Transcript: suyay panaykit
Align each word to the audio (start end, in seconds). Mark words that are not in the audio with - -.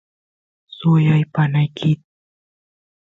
suyay 0.77 1.23
panaykit 1.33 2.01